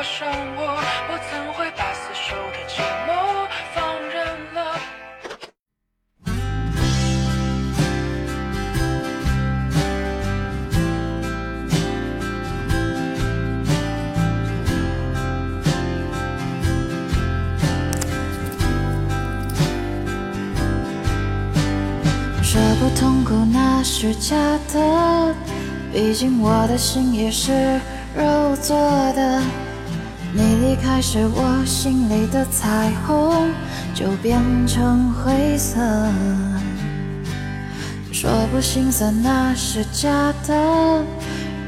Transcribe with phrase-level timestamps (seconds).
[0.00, 0.62] 过生我，
[1.10, 3.10] 我怎会把死守的寂寞
[3.74, 4.24] 放任
[4.54, 4.58] 了？
[22.42, 24.34] 说不痛苦那是假
[24.72, 25.34] 的，
[25.92, 27.78] 毕竟我的心也是
[28.16, 28.74] 肉做
[29.12, 29.42] 的。
[30.82, 33.50] 开始，我心里的彩虹
[33.94, 35.78] 就变成灰色。
[38.12, 40.10] 说不心酸那是假
[40.46, 41.04] 的，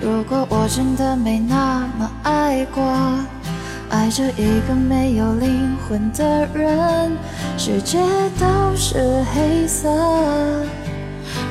[0.00, 2.82] 如果我真的没那么爱过。
[3.90, 7.12] 爱着一个没有灵魂的人，
[7.58, 7.98] 世界
[8.40, 9.88] 都是黑色。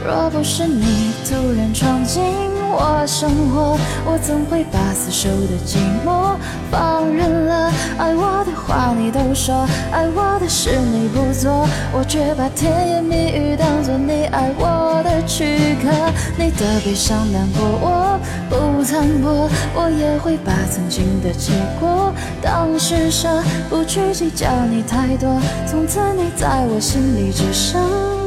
[0.03, 2.23] 若不是你突然闯进
[2.71, 6.35] 我生活，我怎会把死守的寂寞
[6.71, 7.71] 放任了？
[7.97, 15.89] 爱我的话你都说，爱我的事你不做，我却把甜言蜜语当作你爱我的躯壳。
[16.37, 23.27] 你的悲伤难过我不参破，我也会把曾经的结果当施舍，
[23.69, 25.39] 不去计较你太多。
[25.67, 27.81] 从此你在我心里只剩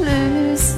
[0.05, 0.75] 绿色。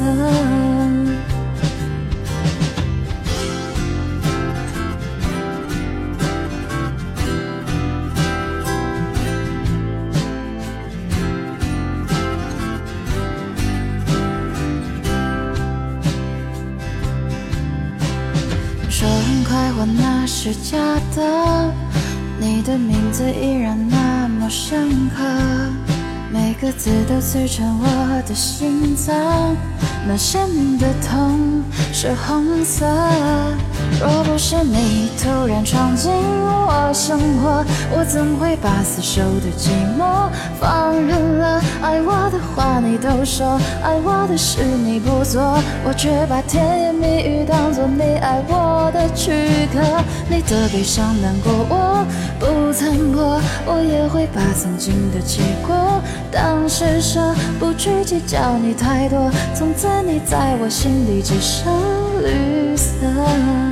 [19.08, 20.78] 很快活那是假
[21.16, 21.74] 的，
[22.40, 25.24] 你的名字依然那么深刻，
[26.32, 29.16] 每个字都刺穿我的心脏，
[30.08, 31.64] 那鲜明的痛
[31.94, 32.86] 是红色。
[34.00, 37.64] 若不是你突然闯进我生活，
[37.96, 41.62] 我怎会把死守的寂寞放任了？
[41.82, 45.42] 爱我的话你都说，爱我的事你不做，
[45.86, 49.32] 我却把甜言蜜语当作你爱我的躯
[49.74, 49.80] 壳。
[50.30, 52.06] 你的悲伤难过我
[52.40, 59.32] 不参破，我也会把曾经的结果当施舍，不去计较你太多。
[59.54, 61.72] 从此你在我心里只剩
[62.24, 63.67] 绿色。